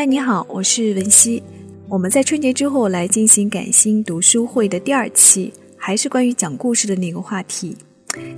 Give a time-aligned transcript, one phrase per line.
[0.00, 1.42] 嗨，你好，我是文熙。
[1.86, 7.76] 我们在春节之后来进行感心读书会的第二期，还是关于讲故事的那个话题。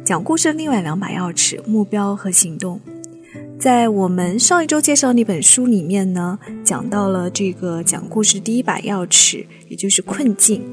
[0.05, 2.81] 讲故事的另外两把钥匙：目标和行动。
[3.61, 10.65] 在我们上一周介绍那本书里面呢，讲到了这个讲故事第一把钥匙，也就是困境。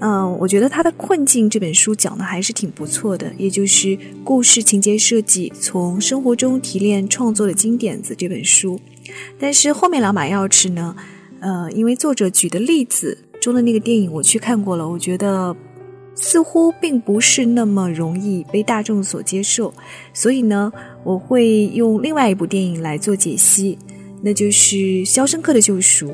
[0.00, 8.80] 嗯，我觉得他的《困境》这本书讲的还是挺不错的，也就是故事情节设计从生活中提炼创作的金点子这本书。
[9.38, 10.94] 但是后面两把钥匙呢，
[11.40, 15.54] 呃，因为作者举的例子中的那个电影我去看过了，我觉得
[16.14, 19.72] 似乎并不是那么容易被大众所接受，
[20.12, 20.72] 所以呢，
[21.02, 23.78] 我会用另外一部电影来做解析，
[24.22, 26.08] 那就是《肖申克的救赎》。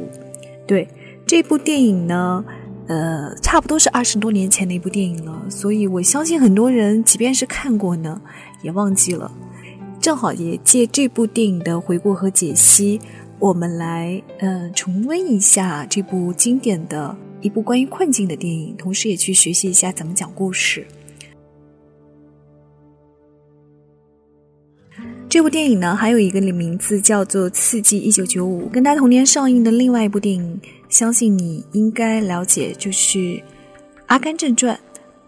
[0.67, 0.89] 对
[1.27, 2.45] 这部电影呢。
[2.87, 8.21] 呃，差不多是二十多年前的一部电影了，所以我相信很多人即便是看过呢，
[8.63, 9.31] 也忘记了。
[10.01, 12.99] 正好也借这部电影的回顾和解析，
[13.39, 20.87] 我们来呃重温一下这部经典的一部关于困境的电影，同时也去学习一下怎么讲故事。
[25.29, 30.61] 这部电影呢，还有一个名字叫做《刺激一九九五》，跟它同年上映的另外一部电影。
[30.89, 33.19] 相信你应该了解，就是
[34.07, 34.75] 《阿甘正传》，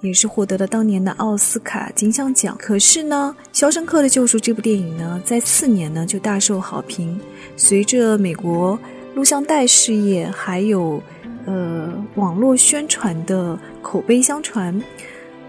[0.03, 2.55] 也是获得了当年的奥斯卡金像奖。
[2.59, 7.19] 可是呢，《肖申克的救赎》这部电影呢，在次年呢就大受好评。
[7.57, 8.79] 随着美国
[9.15, 11.03] 录像带事业还有
[11.47, 14.83] 呃网络宣传的口碑相传，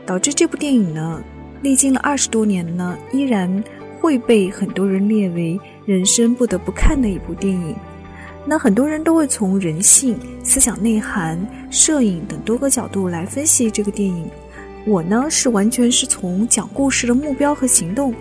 [0.06, 1.22] 导致这部电影呢，
[1.62, 3.64] 历经了二十多年呢，依然
[4.00, 7.76] 会被很多人列为人生不得不看的一部电影。
[8.46, 11.40] 那很多人都会从人性、思想内涵、
[11.72, 14.30] 摄影等多个角度来分析这个电影。
[14.86, 18.14] 我呢是完全是从讲故事的目标和行动，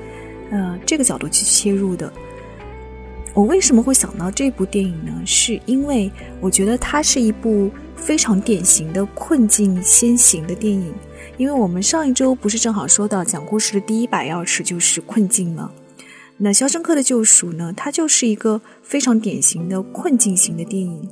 [0.51, 2.13] 呃，这个角度去切入的。
[3.35, 5.13] 我为什么会想到这部电影呢？
[5.25, 6.11] 是因为
[6.41, 10.93] 我觉得它是一部非常典型的困境先行的电影。
[11.39, 15.71] 因为我们上一周不是正好说到讲故事的第一把钥匙就是困境吗？
[16.37, 17.73] 那《肖申克的救赎》呢？
[17.75, 21.09] 它就是一个非常典型的困境型的电影。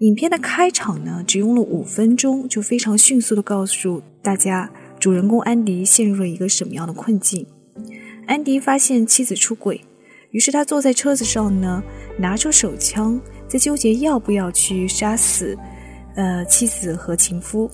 [0.00, 4.68] 影片的开场呢，只用了五分钟，就非常迅速的告诉大家，
[4.98, 7.46] 主人公安迪陷入了一个什么样的困境。
[8.26, 9.80] 安迪发现妻子出轨，
[10.32, 11.82] 于是他坐在车子上呢，
[12.18, 15.56] 拿出手枪，在纠结要不要去杀死
[16.16, 17.70] 呃妻子和情夫。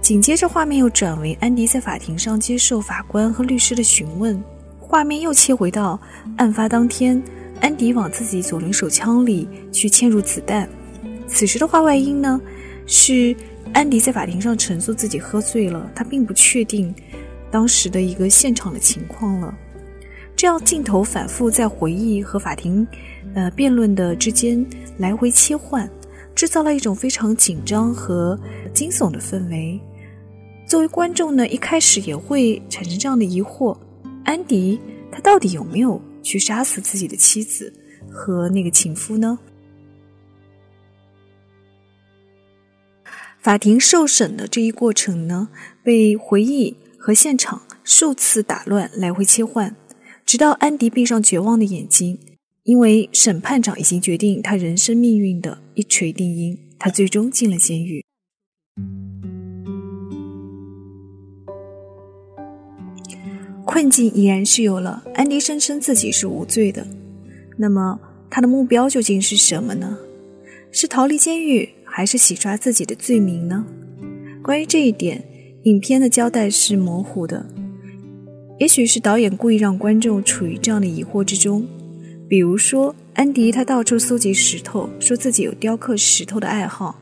[0.00, 4.40] 紧接着，画面又转为安迪在法庭上接受法官和律师的询问。
[4.78, 6.00] 画面又切回到
[6.36, 7.20] 案发当天，
[7.60, 10.68] 安迪往自己左轮手枪里去嵌入子弹。
[11.32, 12.40] 此时的话外音呢，
[12.86, 13.34] 是
[13.72, 16.94] 安迪在法庭上陈述自己喝醉了，他并不确定
[17.50, 19.56] 当时的一个现场的情况了。
[20.36, 22.86] 这样镜头反复在回忆和法庭
[23.34, 24.64] 呃辩论的之间
[24.98, 25.88] 来回切换，
[26.34, 28.38] 制造了一种非常紧张和
[28.74, 29.80] 惊悚的氛围。
[30.66, 33.76] 作为观众呢，一开始也会产生这样的疑惑。
[34.24, 34.78] 安迪，
[35.10, 37.72] 他到底有没有去杀死自己的妻子
[38.10, 39.38] 和那个情夫呢？
[43.42, 45.48] 法庭受审的这一过程呢，
[45.82, 49.74] 被回忆和现场数次打乱，来回切换，
[50.26, 52.18] 直到安迪闭上绝望的眼睛，
[52.64, 58.04] 因为审判长已经决定他人生命运的一锤定音，他最终进了监狱。
[63.64, 65.02] 困境已然是有了。
[65.14, 66.86] 安迪声称自己是无罪的，
[67.56, 69.96] 那么他的目标究竟是什么呢？
[70.72, 73.66] 是逃离监狱，还是洗刷自己的罪名呢？
[74.42, 75.22] 关于这一点，
[75.64, 77.44] 影片的交代是模糊的。
[78.58, 81.66] 也许是导演故意让观众处于这样的疑惑之中。
[82.28, 87.00] 比如说，安迪他到处搜集石头，说自己有雕刻石头的爱好。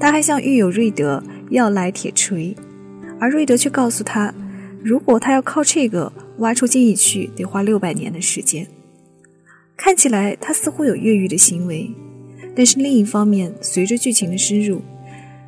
[0.00, 2.56] 他还向狱友瑞德要来铁锤，
[3.20, 4.34] 而瑞德却告诉他。
[4.82, 8.66] 如果他要靠这个挖出监狱去，得花六百年的时间。
[9.76, 11.90] 看起来他似乎有越狱的行为，
[12.54, 14.80] 但是另一方面，随着剧情的深入，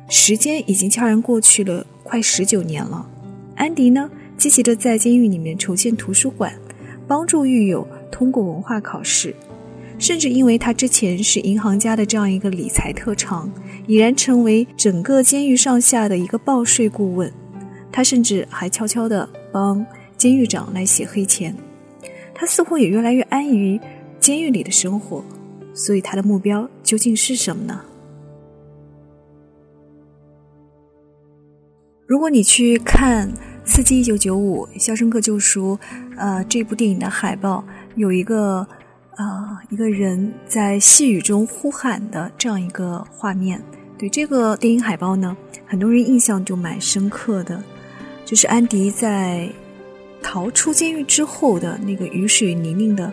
[0.09, 3.09] 时间已经悄然过去了快十九年了。
[3.55, 6.53] 安迪呢，积极的在监狱里面筹建图书馆，
[7.07, 9.33] 帮助狱友通过文化考试，
[9.97, 13.49] 甚至因为他之前是银行家的这样一个理财特长，
[13.87, 17.31] 已然成为整个监狱上下的一个报税顾问。
[17.91, 19.83] 他甚至还悄悄地帮
[20.17, 21.55] 监狱长来写黑钱，
[22.35, 23.79] 他似乎也越来越安于
[24.19, 25.23] 监狱里的生活，
[25.77, 27.81] 所以他的目标究竟是什么呢？
[32.07, 33.29] 如果你去看
[33.63, 35.77] 《刺激一九九五》《肖申克救赎》
[36.17, 37.63] 呃这部电影的海报，
[37.95, 38.65] 有一个
[39.15, 43.61] 啊，一个人在细雨中呼喊的这样一个画面。
[43.99, 45.35] 对这个电影海报呢，
[45.67, 47.61] 很多人印象就蛮深刻的，
[48.25, 49.49] 就是安迪在
[50.23, 53.11] 逃出监狱之后的那个雨水泥泞的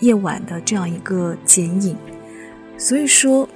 [0.00, 1.96] 夜晚的这样一个剪影。
[2.76, 3.48] 所以说，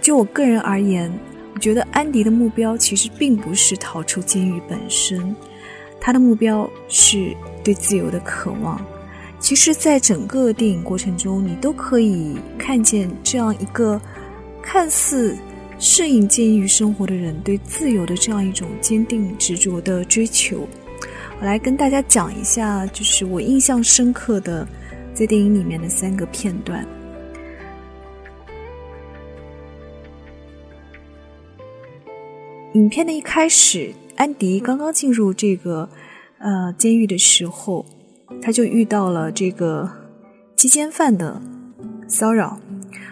[0.00, 1.12] 就我个人而言，
[1.54, 5.34] 我觉得安迪的目标其实并不是逃出监狱本身，
[6.00, 7.34] 他的目标是
[7.64, 8.80] 对自由的渴望。
[9.38, 14.00] 其实，在整个电影过程中，你都可以看见这样一个
[14.62, 15.36] 看似
[15.78, 20.66] 适应监狱生活的人对自由的这样一种坚定执着的追求。
[21.38, 24.66] 我来跟大家讲一下，就是我印象深刻的
[25.16, 26.86] 在电影里面的三个片段。
[32.74, 35.88] 影片的一开始，安迪刚刚进入这个
[36.38, 37.86] 呃监狱的时候。
[38.42, 39.88] 他就遇到了这个
[40.56, 41.40] 鸡奸犯的
[42.08, 42.58] 骚扰，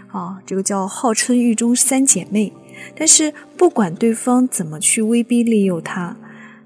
[0.08, 2.52] 啊，这个叫号称狱中三姐妹。
[2.96, 6.16] 但是不管对方怎么去威逼利诱他，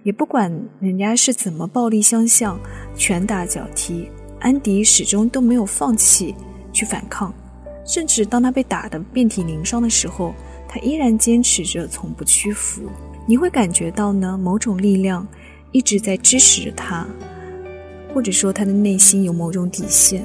[0.03, 0.51] 也不管
[0.81, 2.59] 人家是怎么暴力相向、
[2.97, 6.35] 拳打脚踢，安迪始终都没有放弃
[6.73, 7.33] 去反抗。
[7.85, 10.35] 甚至当他被打得遍体鳞伤的时候，
[10.69, 12.83] 他依然坚持着从不屈服。
[13.27, 15.27] 你会感觉到呢，某种力量
[15.73, 17.07] 一直在支持着他。
[18.15, 20.25] 或者说他的内心有某种底线。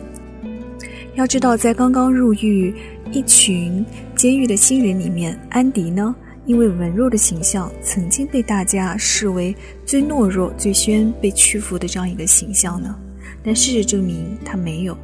[1.15, 2.73] 要知道，在刚刚入狱
[3.11, 6.15] 一群监狱的新人里面，安迪呢，
[6.45, 9.53] 因为文弱的形象，曾经被大家视为
[9.85, 12.97] 最懦弱、最先被屈服的这样一个形象呢。
[13.43, 14.97] 但事实证明，他没有，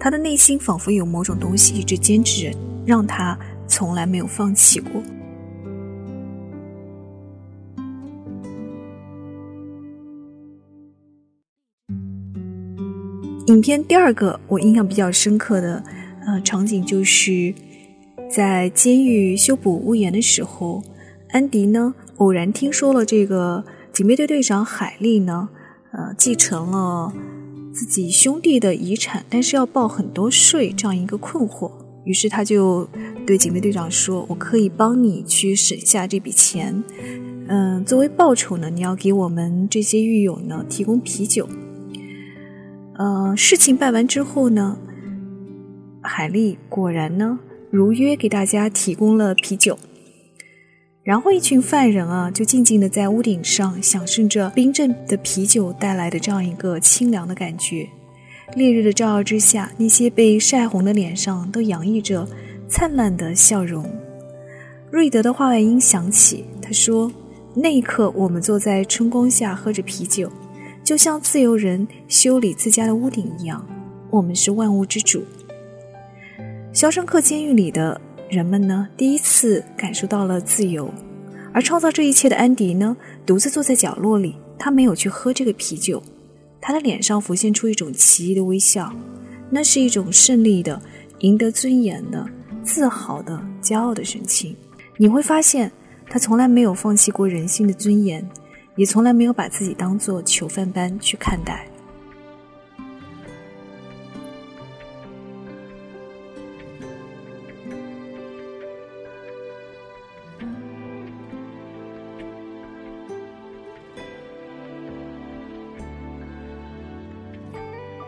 [0.00, 3.38] 他的内心仿佛有某种东西一直坚持着，让他
[3.68, 5.02] 从来没有放弃过。
[13.48, 15.84] 影片第二个我印象比较深刻的
[16.26, 17.54] 呃场景，就是
[18.28, 20.82] 在监狱修补屋檐的时候，
[21.28, 25.48] 安迪呢偶然听说了这个警备队队长海莉呢，
[25.92, 27.12] 呃继承了
[27.78, 31.70] 自己兄弟的遗产，但是要报很多税这样一个困惑，
[32.06, 32.88] 于是他就
[33.26, 36.82] 对警备队长说：“我可以帮你去省下这笔钱，
[37.48, 41.46] 嗯，作为报酬呢，你要给我们这些狱友呢提供啤酒。”
[42.96, 44.78] 呃，事情办完之后呢，
[46.00, 47.38] 海丽果然呢
[47.68, 49.78] 如约给大家提供了啤酒，
[51.06, 57.88] 然后一群犯人啊就静静的在屋顶上享受着冰镇的啤酒带来的这样一个清凉的感觉。
[58.56, 62.26] 烈日的照耀之下，那些被晒红的脸上都洋溢着
[62.68, 63.88] 灿烂的笑容。
[64.90, 67.08] 瑞德的话外音响起，他说
[67.54, 70.28] ：“那一刻，我们坐在春光下喝着啤酒。”
[70.82, 73.64] 就像自由人修理自家的屋顶一样，
[74.10, 75.22] 我们是万物之主。
[76.72, 80.92] 肖申克监狱里的人们呢，第一次感受到了自由，
[81.52, 86.02] 而创造这一切的安迪呢，独自坐在角落里，他没有去喝这个啤酒，
[86.60, 88.92] 他的脸上浮现出一种奇异的微笑，
[89.50, 90.80] 那是一种胜利的、
[91.20, 92.26] 赢得尊严的、
[92.62, 94.56] 自豪的、骄傲的神情。
[94.96, 95.70] 你会发现，
[96.08, 98.26] 他从来没有放弃过人性的尊严。
[98.76, 101.66] 也从来没有把自己当做囚犯般去看待。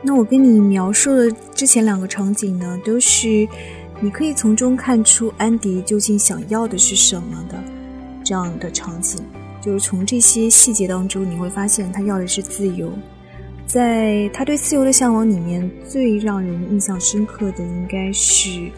[0.08, 3.46] 那我跟你描述的之前两个场景呢，都是
[4.00, 7.62] 你可以从中看出安迪究竟想要的是什么的
[8.24, 9.22] 这样的场景。
[9.60, 12.90] 就是从这些细节当中，你会发现他要的是自由。
[13.66, 18.70] 在他对自由的向往里面，最让人印象深刻的应该是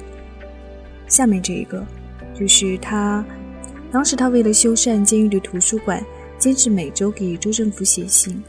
[1.07, 1.87] 下面这一个，
[2.35, 3.25] 就是他
[3.93, 6.05] 当时他为了修缮监狱的图书馆，
[6.41, 8.43] 坚持每周给州政府写信。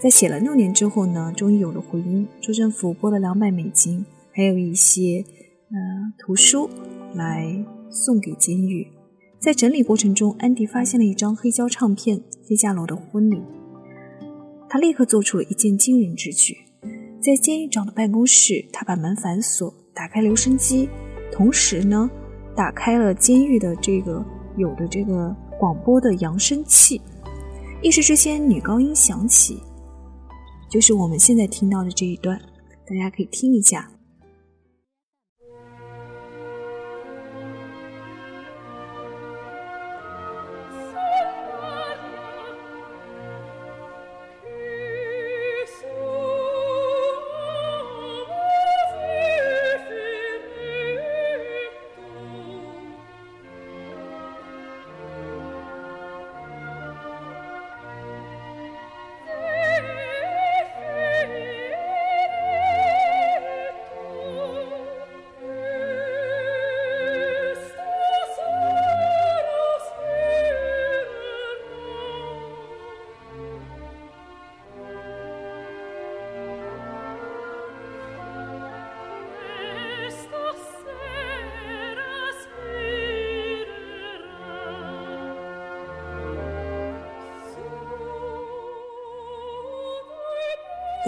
[0.00, 5.24] 在写了六年之后呢，终于有了回音，州政府拨了两百美金，还有一些
[5.70, 5.76] 呃
[6.18, 6.70] 图书
[7.14, 8.86] 来送给监狱。
[9.40, 13.36] 在整理过程中，安迪发现了一张黑胶唱片《费加罗的婚礼》。
[14.68, 16.56] 他立刻做出了一件惊人之举，
[17.20, 20.88] 在监狱长的办公室，他把门反锁，打开留声机，
[21.32, 22.08] 同时呢，
[22.54, 24.24] 打开了监狱的这个
[24.56, 27.00] 有的这个广播的扬声器。
[27.80, 29.58] 一时之间，女高音响起，
[30.68, 32.40] 就是我们现在听到的这一段，
[32.86, 33.90] 大家可以听一下。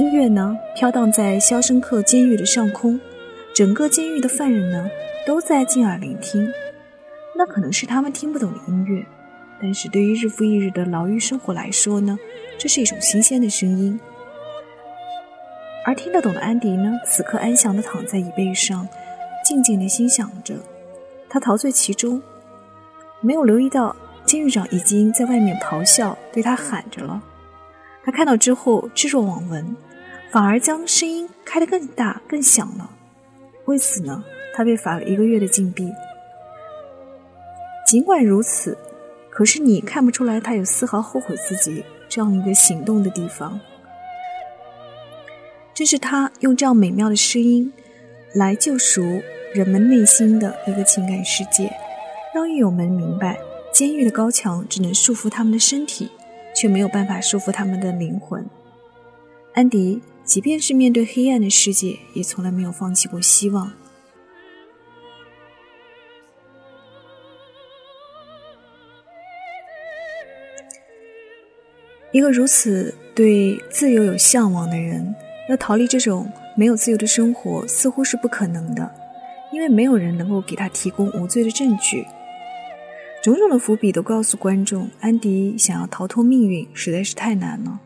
[0.00, 2.99] 音乐呢飘荡在肖申克监狱的上空，
[3.54, 4.90] 整个监狱的犯人呢
[5.26, 6.50] 都在静耳聆听。
[7.37, 9.04] 那可能是他们听不懂的音乐，
[9.61, 12.19] 但是对于日复一日的牢狱生活来说呢，
[12.57, 14.00] 这是一种新鲜的声音。
[15.85, 18.88] 而听得懂的安迪呢，此刻安详地躺在椅背上，
[19.45, 20.54] 静静地心想着，
[21.28, 22.23] 他陶醉其中，
[23.21, 27.23] 没有留意到监狱长已经在外面咆哮，对他喊着了。
[28.02, 29.76] 他看到之后置若罔闻。
[30.30, 32.90] 反而将声音开得更大、更响了。
[33.64, 35.92] 为此呢，他被罚了一个月的禁闭。
[37.87, 38.78] 尽管如此，
[39.28, 43.58] 可是你看不出来他有丝毫后悔自己这样一个行动的地方。
[45.75, 47.72] 这是他用这样美妙的声音
[48.34, 49.20] 来救赎
[49.52, 51.72] 人们内心的一个情感世界，
[52.32, 53.40] 让狱友们明白，
[53.72, 56.10] 监狱的高墙只能束缚他们的身体，
[56.54, 58.46] 却没有办法束缚他们的灵魂。
[59.54, 60.00] 安迪。
[60.30, 63.72] 即便是面对黑暗的世界，也从来没有放弃过希望。
[72.12, 75.12] 一个如此对自由有向往的人，
[75.49, 78.88] 要逃离这种没有自由的生活，似乎是不可能的，
[79.52, 82.06] 因为没有人能够给他提供无罪的证据。
[83.20, 87.80] 种种的伏笔都告诉观众，安迪想要逃脱命运，实在是太难了。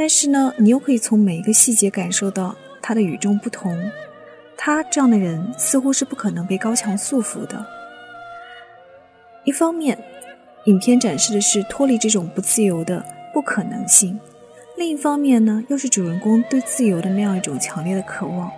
[0.00, 3.78] 但是呢，你又可以从每一个细节感受到他的与众不同。
[4.56, 7.66] 他这样的人似乎是不可能被高墙束缚的。
[9.44, 9.98] 一方面，
[10.64, 13.04] 影片展示的是脱离这种不自由的
[13.34, 14.18] 不可能性；
[14.78, 18.50] 另一方面呢，又是主人公对自由的那样一种强烈的渴望。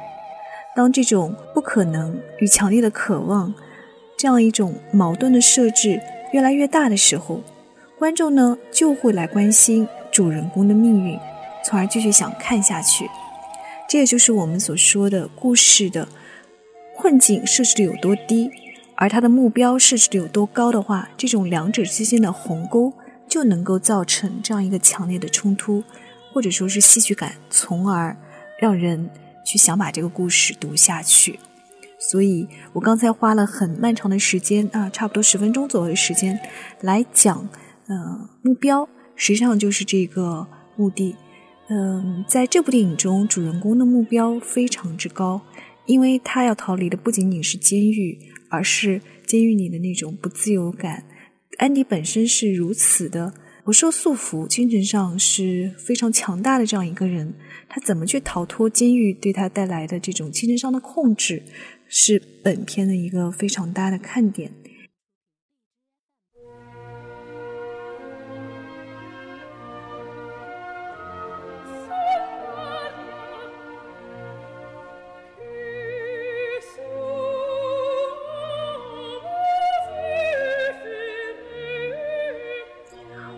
[0.77, 3.53] 当这种不可能与强烈的渴望
[4.17, 6.01] 这样一种矛盾的设置
[6.33, 7.41] 越来越大的时候，
[7.99, 11.19] 观众呢就会来关心主人公的命运。
[11.65, 13.09] 从而继续想看下去，
[13.89, 16.07] 这也就是我们所说的故事的
[16.97, 18.51] 困境设置的有多低，
[18.97, 22.93] 而它的目标设置的有多高的话，这种两者之间的鸿沟
[23.29, 25.83] 就能够造成这样一个强烈的冲突，
[26.33, 28.17] 或者说是戏剧感，从而
[28.59, 29.09] 让人
[29.45, 31.39] 去想把这个故事读下去。
[31.99, 36.39] 所以我刚才花了很漫长的时间啊，差不多十分钟左右的时间
[36.81, 37.49] 来讲，
[37.87, 41.15] 呃，目标实际上就是这个目的。
[41.75, 45.41] 嗯，在这部电影中，主人公的目标非常之高，
[45.87, 48.19] 因为他要逃离的不仅仅是监狱，
[48.51, 51.03] 而是监狱里的那种不自由感。
[51.57, 53.33] 安迪本身是如此的
[53.65, 57.33] 不受束缚，精神上是非常强大的这样一个人，
[57.71, 61.43] 他怎么去逃脱监狱对他带来的这种精神上的控制，
[61.89, 64.53] 是本片的一个非常大的看点。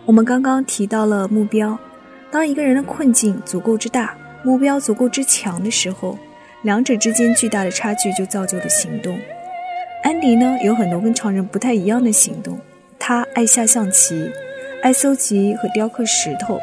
[0.05, 1.75] 我们刚刚提到了目标，
[2.29, 6.15] 当一个人的困境足够之大，目标足够之强的时候，
[6.61, 9.17] 两者之间巨大的差距就造就了行动。
[10.03, 12.59] 安迪呢，有很多跟常人不太一样的行动。
[12.99, 14.29] 他爱下象棋，
[14.83, 16.59] 爱搜集和雕刻石头，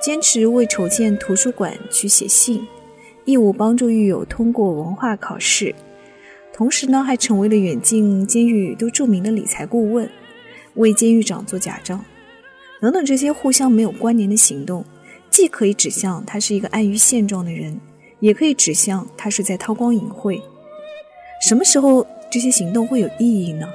[0.00, 2.64] 坚持为筹建图书馆去写信，
[3.24, 5.74] 义务帮助狱友通过文化考试，
[6.52, 10.08] 同时呢，还成为了远近监狱都著名的理财顾问，
[10.74, 12.04] 为监狱长做假账。
[12.84, 14.84] 等等，这些互相没有关联的行动，
[15.30, 17.80] 既可以指向他是一个安于现状的人，
[18.20, 20.42] 也可以指向他是在韬光隐晦。
[21.48, 23.66] 什么时候这些行动会有意义呢？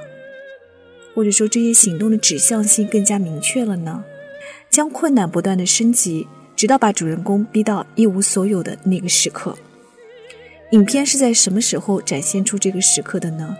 [1.12, 4.04] 或者说这些行动的指向性更加明确了呢？
[4.70, 9.58] 将困难不断的升级，直到把主人公逼到一无所有的那个时刻。
[10.70, 13.56] 影片是在什么时候展现出这个时刻的呢？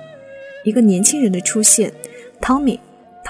[0.64, 1.92] 一个年轻人的出现，
[2.40, 2.78] 汤米。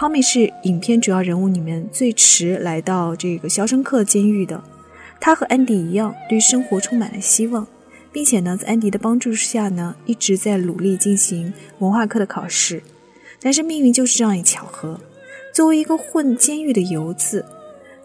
[0.01, 4.65] 汤米是影片主要人物里面最迟来到这个肖申克监狱的。
[5.21, 7.67] 他和安迪一样，对生活充满了希望，
[8.11, 12.83] 并且呢，在安迪的帮助下呢，一直在努力进行文化课的考试。
[13.43, 14.99] 但是命运就是这样一巧合，
[15.53, 17.45] 作为一个混监狱的游子，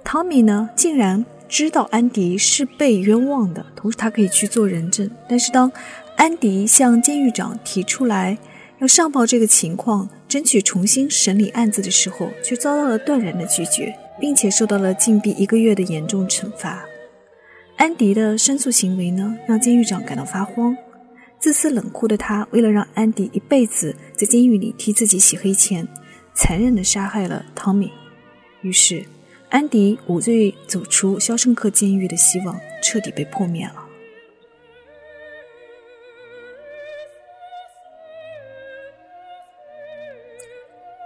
[0.03, 5.09] 汤米呢，竟然知道安迪是被冤枉的，同时他可以去做人证。
[5.29, 5.71] 但是当
[6.17, 8.37] 安迪向监狱长提出来
[8.79, 16.85] 要上报这个情况，争取重新审理案子的时候，却遭到了断然的拒绝，并且受到了禁闭一个月的严重惩罚。
[17.77, 20.75] 安迪的申诉行为呢，让监狱长感到发慌。
[21.39, 25.87] 自私冷酷的他，为了让安迪一辈子在监狱里替自己洗黑钱，
[26.33, 27.89] 残忍地杀害了汤米。
[28.61, 29.05] 于是，
[29.47, 33.84] 安迪无罪走出肖申克监狱的希望彻底被破灭了。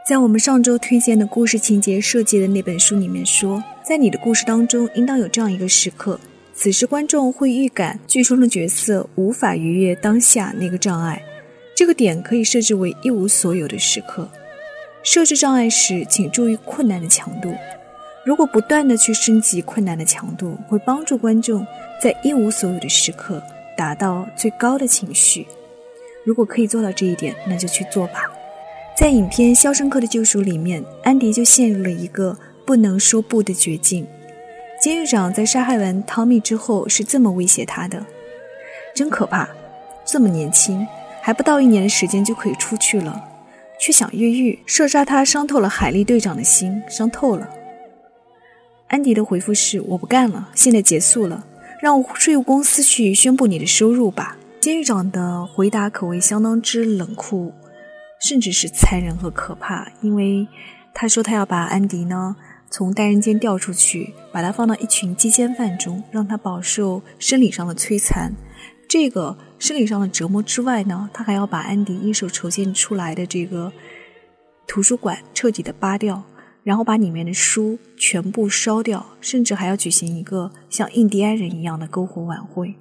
[0.10, 6.20] 在我们上周推荐的故事情节设计的那本书里面说，在你的故事当中，应当有这样一个时刻，
[6.52, 11.22] 此时观众会预感剧中的角色无法逾越当下那个障碍，
[11.76, 14.28] 这个点可以设置为一无所有的时刻。
[15.04, 17.54] 设置障碍时，请注意困难的强度。
[18.26, 21.64] 如果不断的去升级困难的强度，会帮助观众
[22.02, 23.40] 在一无所有的时刻
[23.78, 25.46] 达到最高的情绪。
[26.24, 28.24] 如果可以做到这一点，那就去做吧。
[29.00, 34.06] 在影片《肖申克的救赎》里面，安迪就陷入了一个不能说不的绝境。
[34.82, 38.06] 监狱长在杀害完汤米之后是这么威胁他的
[38.94, 39.48] ：“真可怕，
[40.04, 40.86] 这么年轻，
[41.22, 43.24] 还不到一年的时间就可以出去了，
[43.80, 47.50] 却想越狱，射杀他，伤透了海利队长的心，伤透了。”
[48.90, 51.46] 安迪的回复是：“我不干了，现在结束了，
[51.82, 57.54] 让税务公司去宣布你的收入吧。”监狱长的回答可谓相当之冷酷。
[58.20, 60.48] 甚至是残忍和可怕，因为
[60.94, 62.36] 他说他要把安迪呢
[62.70, 68.34] 从单人间调出去，把他放到一群鸡奸犯中，让他饱受生理上的摧残。
[68.88, 73.72] 这个生理上的折磨之外呢，他还要把安迪一手筹建出来的这个
[74.68, 76.24] 图书馆彻底的扒掉，
[76.64, 82.76] 然后把里面的书全部烧掉，甚至还要举行一个像印第安人一样的篝火晚会。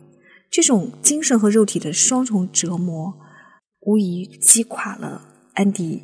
[0.50, 3.14] 这种精神和肉体的双重折磨，
[3.80, 5.27] 无疑击垮了。
[5.58, 6.00] 安迪，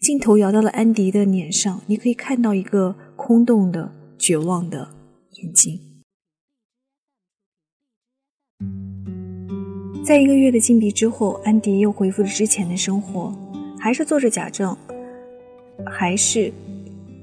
[0.00, 4.88] 镜头摇到了安迪的脸上，你可以看到一个空洞的、绝望的
[5.32, 5.80] 眼睛。
[10.04, 13.36] 在一个月的禁闭之后，安迪又恢复了之前的生活，
[13.80, 14.76] 还是做着假证，
[15.84, 16.52] 还是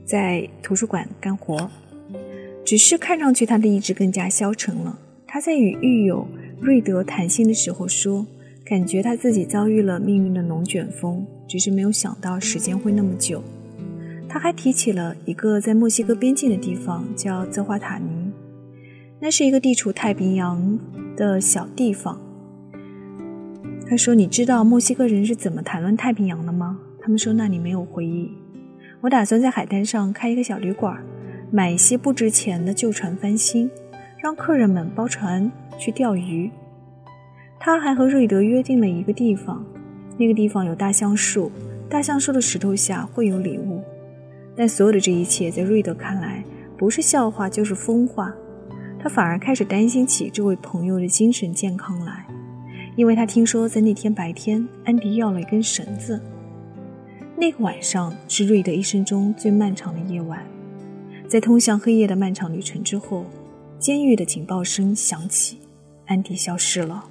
[0.06, 1.72] 在图书馆干活，
[2.66, 5.00] 只是看上去他的意志更加消沉了。
[5.26, 6.28] 他在与狱友
[6.60, 8.28] 瑞德谈心的时候说。
[8.64, 13.44] 感觉他自己遭遇了命运的龙卷风，只是没有想到时间会那么久。
[14.30, 18.32] 他还提起了一个在墨西哥边境的地方，叫泽华塔尼，
[19.20, 20.80] 那是一个地处太平洋
[21.18, 22.18] 的小地方。
[23.86, 28.32] 他说：“你知道墨西哥人是怎么谈论太平洋的吗？”他们说那里没有回忆。
[29.02, 31.04] 我打算在海滩上开一个小旅馆，
[31.52, 33.70] 买一些不值钱的旧船翻新，
[34.24, 36.50] 让客人们包船去钓鱼。
[37.60, 39.66] 他还和瑞德约定了一个地方，
[40.22, 41.52] 那个地方有大橡树，
[41.90, 43.82] 大橡树的石头下会有礼物。
[44.56, 46.44] 但所有的这一切在瑞德看来
[46.78, 48.32] 不是笑话就是疯话，
[49.00, 52.24] 他反而开始担心起这位朋友的精神健康来，
[52.96, 56.22] 因为他听说在那天白天，安迪要了一根绳子。
[57.36, 60.46] 那个晚上是瑞德一生中最漫长的夜晚，
[61.28, 63.26] 在通向黑夜的漫长旅程之后，
[63.80, 65.58] 监狱的警报声响起，
[66.06, 67.06] 安迪消失了。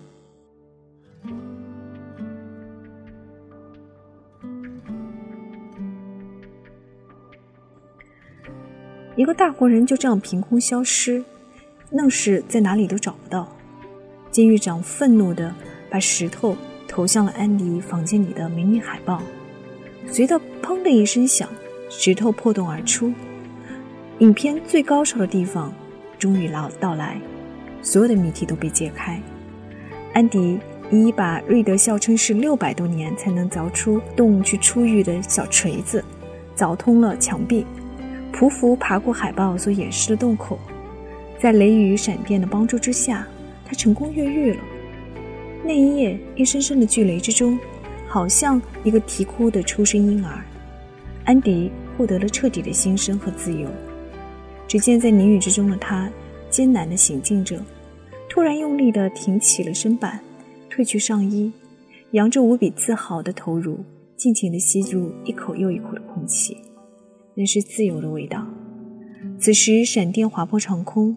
[9.20, 11.22] 一个大活人就这样凭空消失，
[11.90, 13.46] 愣是在哪里都找不到。
[14.30, 15.54] 监狱长愤怒地
[15.90, 16.56] 把石头
[16.88, 19.22] 投向了安迪房间里的美女海报，
[20.10, 21.46] 随着“砰”的一声响，
[21.90, 23.12] 石头破洞而出。
[24.20, 25.70] 影片最高潮的地方
[26.18, 27.20] 终于到到来，
[27.82, 29.20] 所有的谜题都被揭开。
[30.14, 30.58] 安迪
[30.90, 36.02] 一一把瑞德笑称是六百多年才能凿出洞去出狱的小锤子，
[36.56, 37.66] 凿通了墙壁。
[38.32, 40.58] 匍匐爬过海报所掩饰的洞口，
[41.38, 43.26] 在雷雨闪电的帮助之下，
[43.64, 44.60] 他成功越狱了。
[45.62, 47.58] 那一夜，一声声的巨雷之中，
[48.06, 50.44] 好像一个啼哭的出生婴儿，
[51.24, 53.68] 安迪获得了彻底的新生和自由。
[54.66, 56.10] 只见在泥雨之中的他，
[56.48, 57.60] 艰难地行进着，
[58.28, 60.20] 突然用力地挺起了身板，
[60.70, 61.52] 褪去上衣，
[62.12, 63.80] 扬着无比自豪的头颅，
[64.16, 66.56] 尽情地吸入一口又一口的空气。
[67.40, 68.46] 那是自由的味道。
[69.38, 71.16] 此时，闪电划破长空，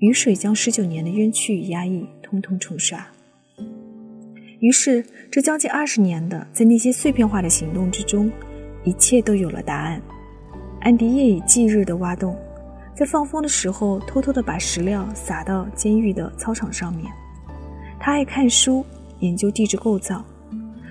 [0.00, 3.06] 雨水将十九年的冤屈与压抑通通冲刷。
[4.58, 8.28] 于是，这将近二十年的在那些碎片化的行动之中，
[8.82, 10.02] 一切都有了答案。
[10.80, 12.36] 安迪夜以继日的挖洞，
[12.92, 17.06] 在放风的时候偷偷的把石料撒到监狱的操场上面。
[18.00, 18.84] 他爱看书，
[19.20, 20.24] 研究地质构造。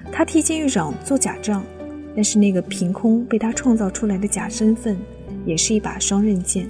[0.10, 1.62] 他替监狱长做假账。
[2.20, 4.98] 但是那个凭空被他创造出来的假身份，
[5.46, 6.68] 也是一把双刃剑。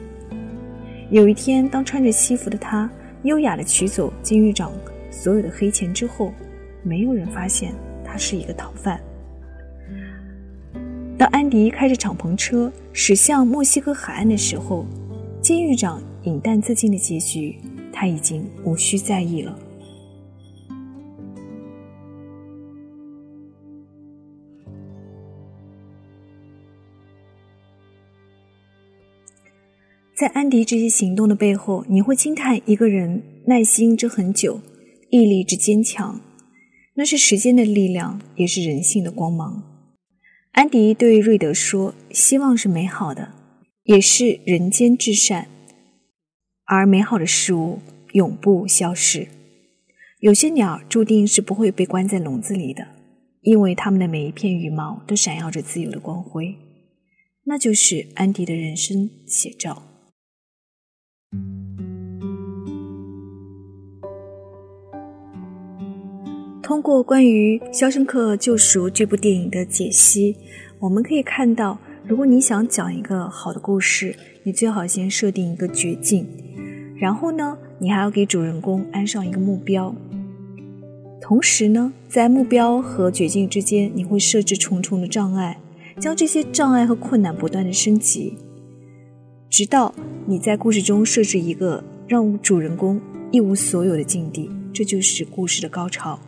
[1.10, 2.88] 有一天，当穿着西服的他
[3.24, 4.72] 优雅地取走监狱长
[5.10, 6.32] 所有的黑钱之后，
[6.84, 7.74] 没有人发现
[8.06, 9.00] 他是一个逃犯。
[11.18, 14.86] 当安迪开着敞篷车驶向墨西哥海岸的时候，
[15.42, 17.58] 监狱长饮弹自尽的结局，
[17.92, 19.58] 他已经无需在意了。
[30.20, 34.60] 在安迪这些行动的背后，你会惊叹一个人耐心之很久，
[35.12, 36.20] 毅力之坚强。
[36.96, 39.64] 那是时间的力量，也是人性的光芒。
[40.52, 43.32] 安迪对瑞德说：“希望是美好的，
[43.84, 45.48] 也是人间至善。
[46.66, 47.80] 而美好的事物
[48.12, 49.30] 永不消逝。
[50.20, 52.86] 有些鸟注定是不会被关在笼子里的，
[53.44, 56.58] 因为它们的每一片羽毛都闪耀着自由的光辉。
[57.46, 59.84] 那就是安迪的人生写照。”
[66.70, 70.38] 通过关于《肖申克救赎》这部电影的解析，
[70.78, 76.28] 我们可以看到，如果你想讲一个好的故事，你最好先设定一个绝境，
[76.96, 79.96] 然后呢，你还要给主人公安上一个目标。
[81.20, 85.60] 同时呢，在目标和绝境之间，你会设置重重的障碍，
[85.98, 88.38] 将这些障碍和困难不断的升级，
[89.50, 89.94] 直到
[90.28, 96.20] 你在故事中设置一个让主人公一无所有的境地，这就是故事的高潮。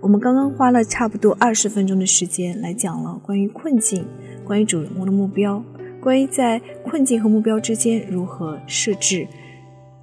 [0.00, 4.04] 我们刚刚花了差不多二十分钟的时间来讲了关于困境、
[4.44, 5.64] 关于主人公的目标、
[6.00, 9.26] 关于在困境和目标之间如何设置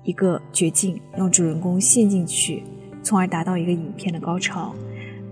[0.03, 2.63] 一个绝境，让主人公陷进去，
[3.03, 4.73] 从而达到一个影片的高潮。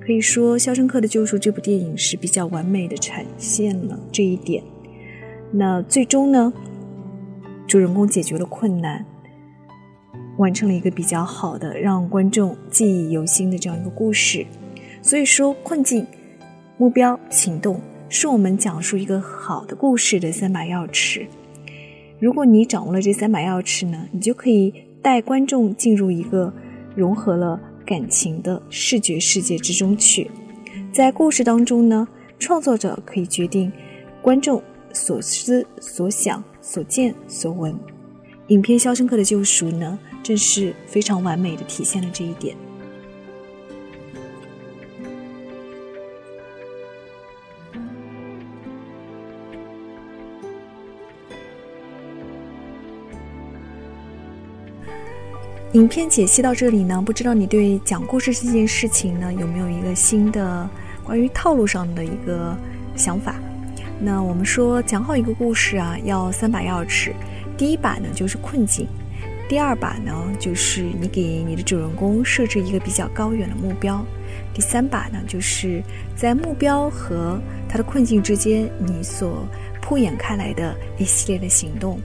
[0.01, 4.61] 可以说，《肖申克的救赎》这部电影是比较完美的呈现了这一点。
[5.51, 6.53] 那最终呢，
[7.69, 9.05] 主人公解决了困难。
[10.37, 14.45] 完成了一个比较好的让观众记忆犹新的这样一个故事，
[15.01, 16.07] 所以说困境、
[16.77, 21.27] 目标、行动是我们讲述一个好的故事的三把钥匙。
[22.19, 26.51] 如果你掌握了这三把钥匙呢，你就可以带观众进入一个
[26.95, 30.31] 融合了感情的视觉世界之中去。
[30.91, 32.07] 在故事当中呢，
[32.39, 33.71] 创作者可以决定
[34.21, 37.75] 观众所思所想、所见所闻。
[38.47, 39.97] 影片《肖申克的救赎》呢？
[40.21, 42.55] 正是非常完美的体现了这一点。
[55.73, 60.69] 影片解析到这里呢，不知道你对讲故事这件事情呢，有没有一个新的
[61.03, 62.57] 关于套路上的一个
[62.95, 63.39] 想法？
[64.01, 67.11] 那我们说讲好一个故事啊，要三把钥匙，
[67.57, 68.87] 第一把呢就是困境。
[69.49, 73.97] 第二把呢，就是你给你的主人公设置一个比较高远的目标；
[74.53, 75.83] 第三把呢，就是
[76.15, 79.43] 在目标和他的困境之间，你所
[79.81, 81.99] 铺演开来的一系列的行动。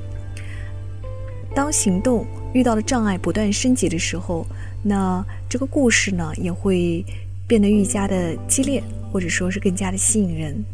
[1.54, 4.44] 当行动遇到了障碍不断升级的时候，
[4.82, 7.04] 那这个故事呢也会
[7.46, 10.64] 变得愈加的激烈，或者说是更加的吸引人。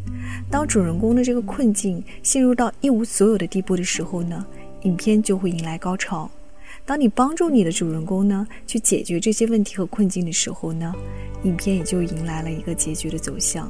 [0.49, 4.45] 当主人公的这个困境陷入到一无所有的地步的时候呢，
[4.83, 6.29] 影片就会迎来高潮。
[6.85, 10.93] 当你帮助你的主人公呢去解决这些问题和困境的时候呢，
[11.43, 13.69] 影片也就迎来了一个结局的走向。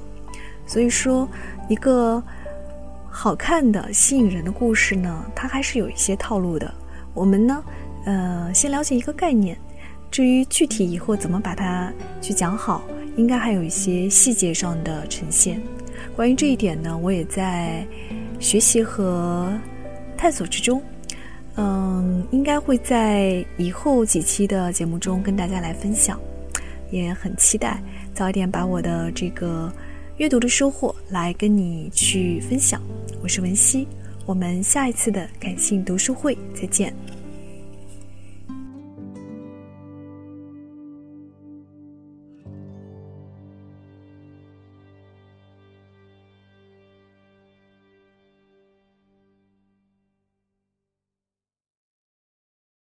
[0.66, 1.28] 所以说，
[1.68, 2.22] 一个
[3.10, 6.74] 好看的、吸引人的故事呢，它还是有一些套路的。
[7.14, 7.64] 我们呢，
[8.06, 9.58] 呃，先了解一个概念，
[10.12, 12.84] 至于具体以后怎么把它去讲好，
[13.16, 15.62] 应该还有一些细节上的呈现。
[16.16, 17.88] 关于这一点呢，我也在
[18.38, 19.52] 学习和
[20.18, 20.82] 探索之中。
[21.56, 26.20] 嗯，应该会在以后几期的节目中跟大家来分享，
[26.92, 27.82] 也很期待
[28.14, 29.72] 早一点把我的这个
[30.18, 32.82] 阅读的收获来跟你去分享。
[33.22, 33.88] 我是文熙，
[34.26, 36.94] 我们下一次的感性读书会再见。